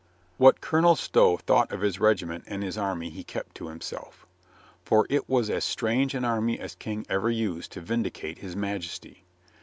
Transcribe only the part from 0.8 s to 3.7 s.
Stow thought of his regiment and his army he kept to